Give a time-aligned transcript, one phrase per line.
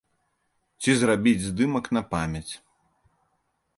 [0.81, 2.49] Ці зрабіць здымак на памяць.